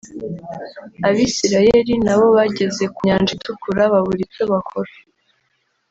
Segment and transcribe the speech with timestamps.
[1.07, 4.91] Abisiraeli nabo bageze ku nyanja itukura babura icyo bakora